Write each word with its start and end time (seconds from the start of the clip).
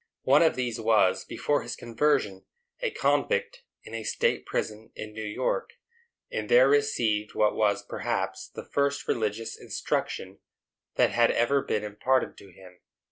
One 0.23 0.41
of 0.41 0.55
these 0.55 0.79
was, 0.81 1.23
before 1.23 1.61
his 1.61 1.75
conversion, 1.75 2.45
a 2.79 2.89
convict 2.89 3.61
in 3.83 3.93
a 3.93 4.01
state 4.03 4.47
prison 4.47 4.89
in 4.95 5.13
New 5.13 5.23
York, 5.23 5.73
and 6.31 6.49
there 6.49 6.67
received 6.67 7.35
what 7.35 7.55
was, 7.55 7.85
perhaps, 7.85 8.47
the 8.49 8.65
first 8.65 9.07
religious 9.07 9.55
instruction 9.55 10.39
that 10.95 11.11
had 11.11 11.29
ever 11.29 11.61
been 11.61 11.83
imparted 11.83 12.35
to 12.39 12.51
him. 12.51 12.79